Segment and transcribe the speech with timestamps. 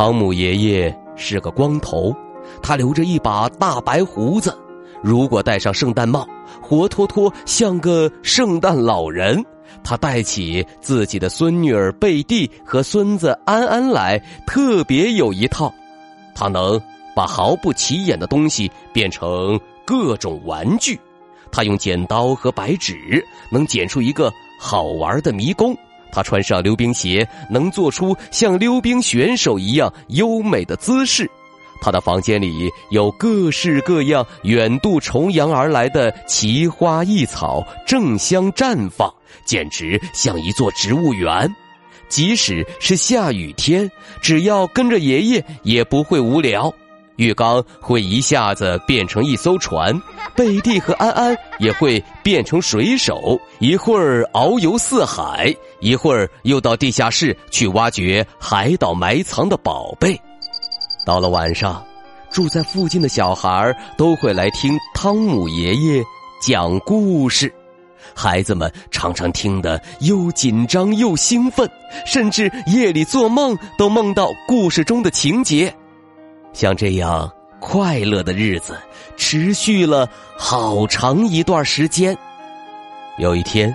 [0.00, 2.16] 汤姆爷爷是个光头，
[2.62, 4.58] 他留着一把大白胡子，
[5.02, 6.26] 如果戴上圣诞帽，
[6.62, 9.44] 活脱脱像个圣诞老人。
[9.84, 15.70] 他带起自己的孙女儿贝蒂和孙子安安来，特别有一套。
[16.34, 16.80] 他能
[17.14, 20.98] 把毫不起眼的东西变成各种玩具，
[21.52, 23.22] 他用剪刀和白纸
[23.52, 25.76] 能剪出一个好玩的迷宫。
[26.12, 31.30] 他穿上溜冰鞋，能做出像溜冰选手一样优美的姿势。
[31.82, 39.10] 他的房间里有各式各样远渡重洋而来的奇花异草，争相绽放，
[39.46, 41.50] 简直像一座植物园。
[42.10, 46.70] 即使是下雨天，只要跟着爷爷，也不会无聊。
[47.16, 49.98] 浴缸会一下子变成一艘船，
[50.34, 60.20] 贝蒂和安安也会变成水手，一会儿遨游四海，一会儿又到地下室去挖掘海岛埋藏的宝贝。
[61.04, 61.84] 到了晚上，
[62.30, 66.02] 住在附近的小孩都会来听汤姆爷爷
[66.40, 67.52] 讲故事，
[68.14, 71.68] 孩子们常常听得又紧张又兴奋，
[72.06, 75.74] 甚至夜里做梦都梦到故事中的情节。
[76.52, 78.78] 像这样快乐的日子
[79.16, 82.16] 持续了好长一段时间。
[83.18, 83.74] 有一天，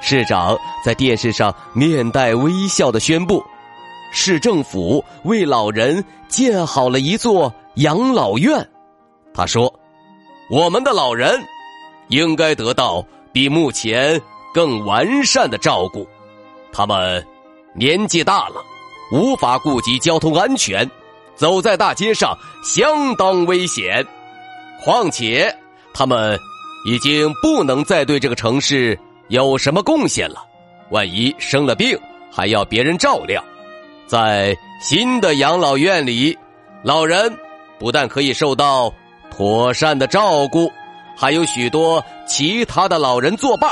[0.00, 3.44] 市长在电视上面带微笑的宣布，
[4.12, 8.68] 市政府为老人建好了一座养老院。
[9.34, 9.72] 他说
[10.50, 11.40] ：“我们的老人
[12.08, 14.20] 应该得到比目前
[14.54, 16.06] 更完善的照顾。
[16.72, 17.24] 他们
[17.74, 18.62] 年纪大了，
[19.12, 20.88] 无法顾及交通安全。”
[21.38, 24.04] 走在大街上相当危险，
[24.82, 25.56] 况且
[25.94, 26.36] 他们
[26.84, 30.44] 已经不能再对这个城市有什么贡献了。
[30.90, 31.98] 万一生了病，
[32.30, 33.42] 还要别人照料。
[34.06, 36.36] 在新的养老院里，
[36.82, 37.36] 老人
[37.78, 38.92] 不但可以受到
[39.30, 40.72] 妥善的照顾，
[41.16, 43.70] 还有许多其他的老人作伴。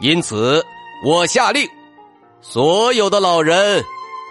[0.00, 0.64] 因此，
[1.04, 1.68] 我下令，
[2.40, 3.82] 所有的老人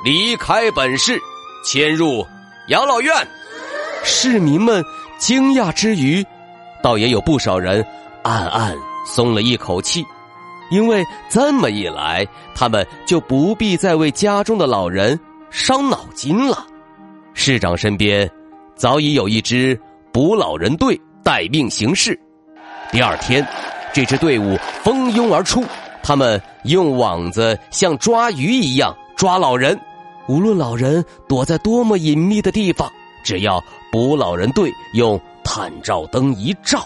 [0.05, 1.19] 离开本市，
[1.65, 2.25] 迁入。
[2.69, 3.13] 养老院，
[4.03, 4.83] 市民们
[5.17, 6.25] 惊讶之余，
[6.81, 7.85] 倒也有不少人
[8.23, 8.75] 暗暗
[9.05, 10.05] 松了一口气，
[10.69, 15.19] 因为这么一来，他们就不必再为家中的老人
[15.49, 16.65] 伤脑筋了。
[17.33, 18.29] 市长身边
[18.75, 19.79] 早已有一支
[20.11, 22.19] 捕老人队待命行事。
[22.91, 23.45] 第二天，
[23.93, 25.63] 这支队伍蜂拥而出，
[26.01, 29.79] 他们用网子像抓鱼一样抓老人。
[30.27, 32.91] 无论老人躲在多么隐秘的地方，
[33.23, 36.85] 只要捕老人队用探照灯一照，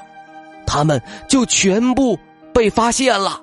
[0.65, 2.17] 他们就全部
[2.53, 3.41] 被发现了。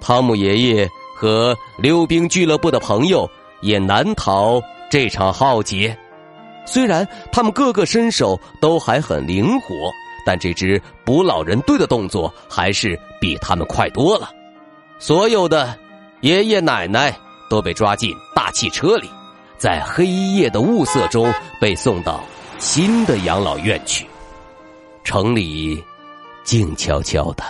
[0.00, 3.28] 汤姆爷爷和溜冰俱乐部的朋友
[3.60, 4.60] 也难逃
[4.90, 5.96] 这场浩劫。
[6.66, 9.74] 虽然他们个个身手都还很灵活，
[10.26, 14.30] 但这支捕老人队的动作还是比他们快多了。
[14.98, 15.78] 所有的
[16.20, 17.16] 爷爷奶奶
[17.48, 19.08] 都被抓进大汽车里。
[19.56, 22.20] 在黑夜的雾色中被送到
[22.58, 24.06] 新的养老院去。
[25.02, 25.82] 城里
[26.44, 27.42] 静悄悄的，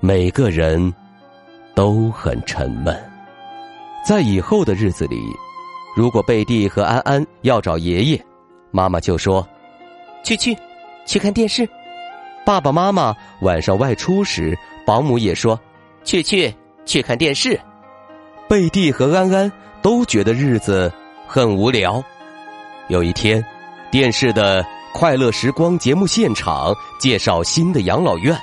[0.00, 0.94] 每个人
[1.76, 2.92] 都很沉闷。
[4.04, 5.32] 在以后的日子里，
[5.96, 8.20] 如果贝蒂和安安要找爷爷，
[8.72, 9.46] 妈妈就说
[10.24, 10.56] ：“去去，
[11.06, 11.68] 去看电视。”
[12.44, 15.56] 爸爸妈妈晚上外出时，保姆也说
[16.02, 16.52] ：“去去，
[16.84, 17.60] 去看电视。”
[18.48, 19.52] 贝蒂和安安。
[19.82, 20.92] 都觉得日子
[21.28, 22.02] 很无聊。
[22.88, 23.44] 有一天，
[23.88, 28.36] 电视的《快乐时光》节目现场介绍新的养老院，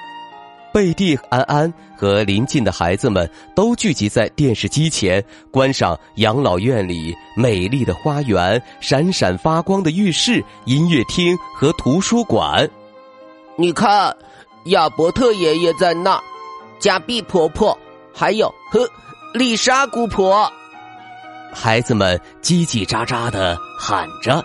[0.73, 12.67] 贝蒂、安安和邻近的孩子们都聚集在电视机前，观赏养老院里美丽的花园、闪闪发光的浴室、音乐厅和图书馆。
[13.55, 14.17] 你看，
[14.65, 16.23] 亚伯特爷爷在那儿，
[16.79, 17.77] 加碧婆婆，
[18.11, 18.89] 还有呵，
[19.35, 20.51] 丽莎姑婆。
[21.53, 24.43] 孩子们叽叽喳喳的喊着，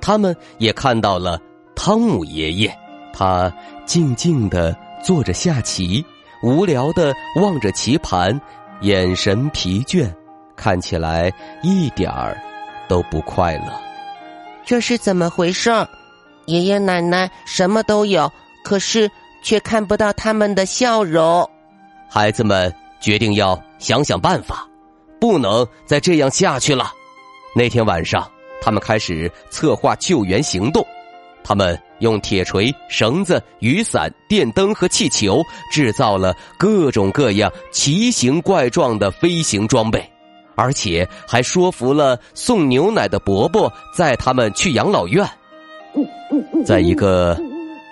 [0.00, 1.38] 他们也看到了
[1.74, 2.74] 汤姆爷爷。
[3.12, 3.52] 他
[3.86, 4.76] 静静的
[5.06, 6.04] 坐着下棋，
[6.42, 8.40] 无聊的望着棋盘，
[8.80, 10.12] 眼神疲倦，
[10.56, 11.32] 看起来
[11.62, 12.36] 一点儿
[12.88, 13.72] 都不快乐。
[14.64, 15.88] 这是怎么回事儿？
[16.46, 18.28] 爷爷奶奶什么都有，
[18.64, 19.08] 可是
[19.44, 21.48] 却看不到他们的笑容。
[22.10, 24.66] 孩子们决定要想想办法，
[25.20, 26.92] 不能再这样下去了。
[27.54, 28.28] 那天晚上，
[28.60, 30.84] 他们开始策划救援行动。
[31.44, 40.02] 他们用铁锤、绳子、雨伞、电灯和气球，制造了各种各样奇形怪状的飞行装备，
[40.54, 45.26] 而且还说服了送牛奶的伯伯载他们去养老院。
[46.64, 47.38] 在一个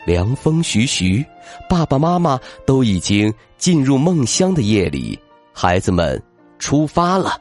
[0.07, 1.25] 凉风徐徐、
[1.69, 5.19] 爸爸妈妈都已经进入梦乡的夜里，
[5.53, 6.21] 孩子们
[6.59, 7.39] 出发了。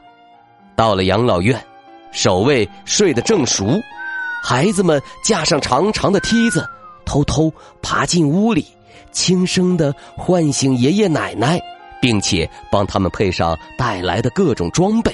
[0.74, 1.62] 到了养老院，
[2.10, 3.80] 守卫睡得正熟。
[4.46, 6.68] 孩子们架上长长的梯子，
[7.06, 7.50] 偷偷
[7.80, 8.66] 爬进屋里，
[9.10, 11.58] 轻声的唤醒爷爷奶奶，
[11.98, 15.10] 并且帮他们配上带来的各种装备。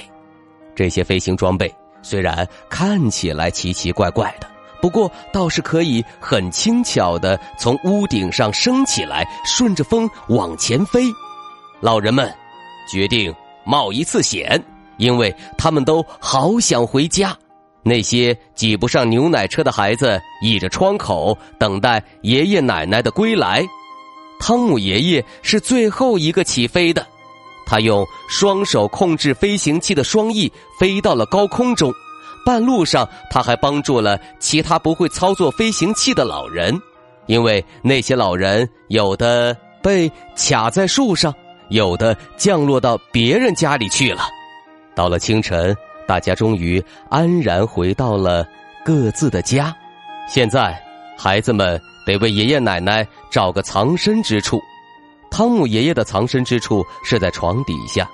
[0.75, 4.47] 这些飞行装备虽然看起来奇奇怪怪的，
[4.81, 11.05] 不过倒是可以很轻巧的从屋顶上升起来，顺着风往前飞。
[11.79, 12.29] 老人们
[12.91, 14.61] 决定冒一次险，
[14.97, 17.33] 因为他们都好想回家。
[17.83, 23.65] 那些挤不上牛奶车的孩子倚着窗口等待爷爷奶奶的归来。
[24.39, 27.05] 汤姆爷爷是最后一个起飞的，
[27.65, 31.91] 他用双手控制飞行器的双翼飞到了高空中。
[32.43, 36.75] 半路上，他还帮助了其他不会操作飞行器的老人，
[37.27, 41.31] 因为那些老人有的被卡在树上，
[41.69, 44.23] 有的降落到别人家里去了。
[44.95, 45.75] 到了清晨。
[46.07, 48.45] 大家终于安然回到了
[48.83, 49.75] 各自的家。
[50.27, 50.81] 现在，
[51.17, 54.59] 孩子们得为爷爷奶奶找个藏身之处。
[55.29, 58.09] 汤姆爷爷的藏身之处是在床底下，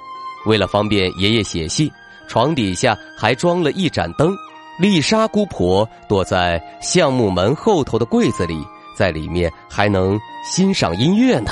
[0.46, 1.90] 为了方便爷爷写信，
[2.28, 4.36] 床底下还装了一盏灯。
[4.80, 8.64] 丽莎姑婆躲在橡木门后头的柜子里，
[8.96, 11.52] 在里面还能欣赏音乐呢。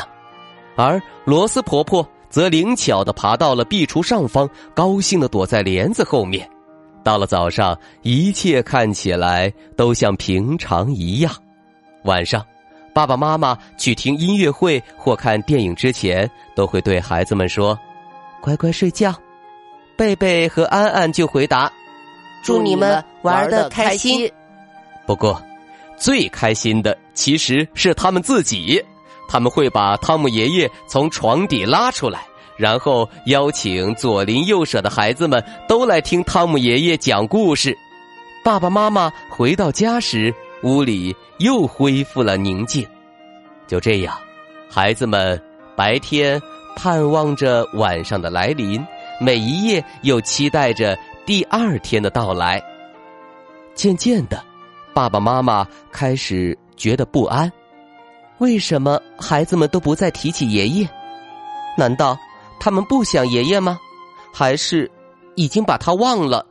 [0.76, 2.08] 而罗斯婆婆。
[2.36, 6.46] 则灵巧的爬到了壁橱上方，高兴的躲在帘子后面。
[7.02, 11.34] 到了早上，一切看起来都像平常一样。
[12.04, 12.46] 晚上，
[12.94, 17.80] 爸爸妈妈去听音乐会或看电影之前，都会对孩子们说
[18.44, 19.16] ：“乖乖睡觉。”
[19.96, 21.72] 贝贝和安安就回答
[22.44, 24.30] ：“祝你们玩的开心。”
[25.08, 25.42] 不过，
[25.96, 28.84] 最开心的其实是他们自己。
[29.28, 32.22] 他们会把汤姆爷爷从床底拉出来，
[32.58, 37.78] 然后邀请左邻右舍的孩子们都来听汤姆爷爷讲故事。
[38.44, 40.34] 爸爸妈妈回到家时，
[40.64, 42.88] 屋里又恢复了宁静。
[43.68, 44.16] 就这样，
[44.70, 45.42] 孩子们
[45.76, 46.40] 白天
[46.76, 48.86] 盼望着晚上的来临，
[49.20, 52.64] 每一夜又期待着第二天的到来。
[53.74, 54.42] 渐渐的，
[54.94, 57.52] 爸爸妈妈开始觉得不安。
[58.40, 60.88] 为什么孩子们都不再提起爷爷？
[61.78, 62.18] 难道
[62.60, 63.80] 他们不想爷爷吗？
[64.34, 64.92] 还是
[65.36, 66.46] 已经把他忘了？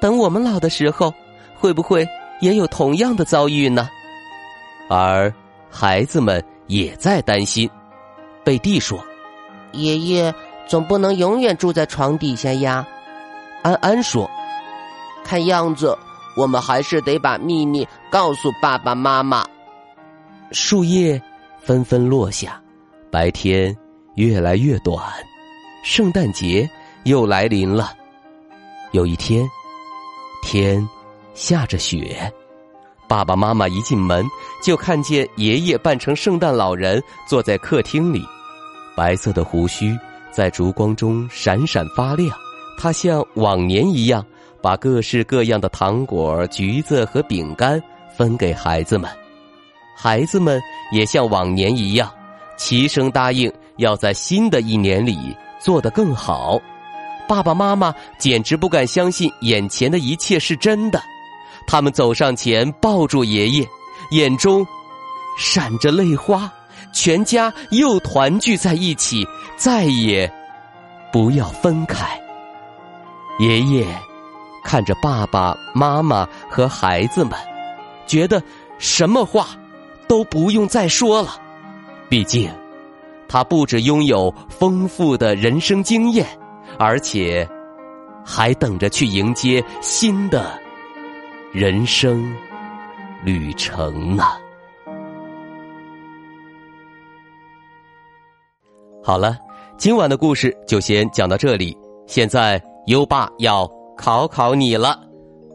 [0.00, 1.12] 等我们老的时候，
[1.56, 2.06] 会不会
[2.40, 3.88] 也有同样的遭遇呢？
[4.90, 5.32] 而
[5.70, 7.68] 孩子们也在担心。
[8.44, 9.02] 贝蒂说
[9.72, 10.34] ：“爷爷
[10.66, 12.86] 总不能永远住在床底下呀。”
[13.62, 14.28] 安安说
[15.24, 15.96] ：“看样子，
[16.36, 19.46] 我们还是得把秘密告诉爸爸妈妈。”
[20.52, 21.20] 树叶
[21.60, 22.60] 纷纷落下，
[23.10, 23.76] 白天
[24.16, 25.02] 越来越短，
[25.82, 26.68] 圣诞节
[27.04, 27.92] 又来临了。
[28.92, 29.48] 有一天，
[30.42, 30.86] 天
[31.34, 32.30] 下着雪，
[33.08, 34.24] 爸爸妈妈一进门
[34.62, 38.22] 就看见爷爷扮成圣诞老人坐在客厅里，
[38.94, 39.96] 白色的胡须
[40.30, 42.36] 在烛光中闪闪发亮。
[42.78, 44.24] 他像往年一样，
[44.60, 47.82] 把各式各样的糖果、橘子和饼干
[48.16, 49.08] 分给孩子们。
[49.94, 52.10] 孩子们也像往年一样，
[52.56, 56.60] 齐声答应要在新的一年里做得更好。
[57.28, 61.00] 爸爸妈妈简直不敢相信眼前的一切是真的，
[61.66, 63.66] 他们走上前抱住爷爷，
[64.10, 64.66] 眼中
[65.38, 66.52] 闪着泪花。
[66.92, 70.30] 全家又团聚在一起，再也
[71.10, 72.20] 不要分开。
[73.38, 73.86] 爷爷
[74.62, 77.32] 看着爸爸妈妈和孩子们，
[78.06, 78.42] 觉得
[78.78, 79.48] 什么话。
[80.12, 81.40] 都不用再说了，
[82.10, 82.50] 毕竟，
[83.26, 86.26] 他不止拥有丰富的人生经验，
[86.78, 87.48] 而且
[88.22, 90.52] 还等着去迎接新的
[91.50, 92.30] 人生
[93.24, 94.24] 旅程呢。
[99.02, 99.38] 好了，
[99.78, 101.74] 今晚的故事就先讲到这里。
[102.06, 103.66] 现在优爸要
[103.96, 105.02] 考考你了。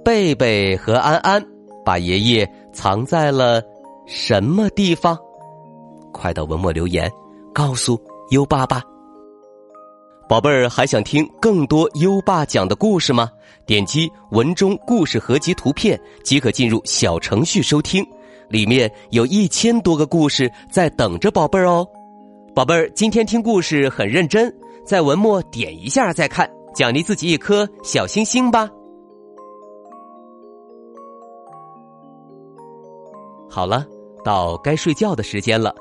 [0.04, 1.46] 贝贝和安安
[1.86, 3.62] 把爷爷藏在了
[4.08, 5.18] 什么地方？
[6.14, 7.12] 快到文末留言，
[7.54, 8.82] 告诉优爸吧。
[10.30, 13.30] 宝贝儿，还想听更多优爸讲的故事吗？
[13.66, 18.06] 点击文中故事合集图片即可进入小程序收听，
[18.50, 21.86] 里面有一千多个故事在等着宝贝儿哦。
[22.56, 24.54] 宝贝儿，今天听故事很认真，
[24.86, 28.70] 在文末点一下再看，奖励自己一颗小星星吧。
[33.50, 33.86] 好了，
[34.28, 35.74] 到该睡觉的时间了，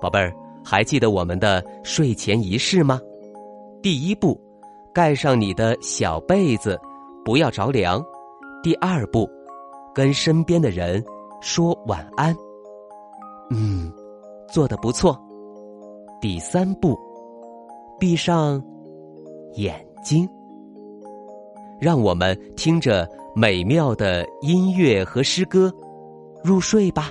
[0.00, 2.98] 宝贝儿，还记得我们的睡前仪式吗？
[3.82, 4.40] 第一步，
[4.94, 6.80] 盖上你的小被子，
[7.26, 8.02] 不要着凉。
[8.62, 9.28] 第二步，
[9.94, 11.04] 跟身边的人
[11.42, 12.34] 说晚安。
[13.50, 13.92] 嗯，
[14.50, 15.14] 做的不错。
[16.22, 16.98] 第三步，
[17.98, 18.62] 闭上
[19.56, 20.26] 眼睛，
[21.78, 25.70] 让我们听着美妙的音乐和诗歌
[26.42, 27.10] 入睡吧。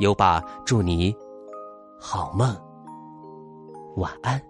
[0.00, 1.14] 优爸祝你
[1.98, 2.54] 好梦，
[3.96, 4.40] 晚安。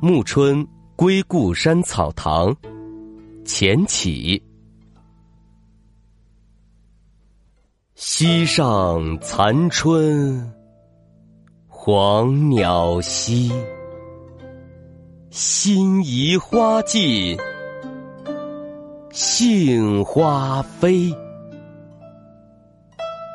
[0.00, 2.56] 暮春归故山草堂，
[3.44, 4.42] 钱起。
[8.10, 10.50] 溪上残春，
[11.68, 13.52] 黄鸟稀。
[15.28, 17.36] 辛夷花尽，
[19.12, 21.14] 杏花飞。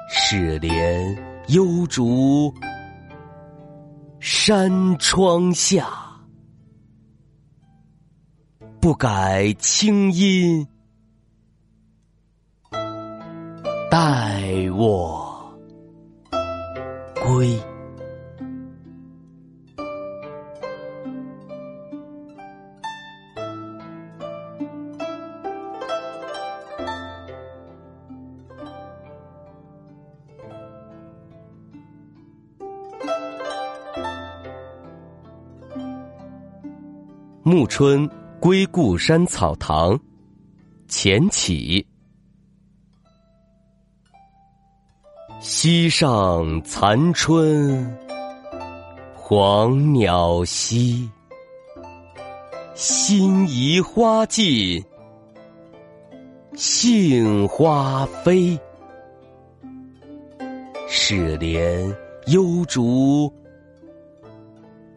[0.09, 1.17] 始怜
[1.49, 2.51] 幽竹
[4.19, 5.87] 山窗下。
[8.81, 10.67] 不改清音，
[13.93, 14.41] 待
[14.75, 15.55] 我
[17.23, 17.55] 归。
[37.43, 38.09] 暮春。
[38.39, 39.97] 归故山草堂，
[40.89, 41.85] 钱起。
[45.63, 47.97] 溪上残春，
[49.15, 51.09] 黄鸟稀。
[52.73, 54.83] 新移花尽，
[56.53, 58.59] 杏花飞。
[60.89, 63.33] 始怜幽竹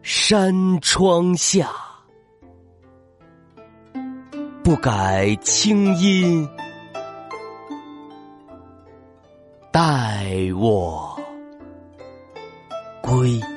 [0.01, 1.71] 山窗下。
[4.61, 6.45] 不改清音，
[9.77, 11.15] 待我
[13.03, 13.56] 归。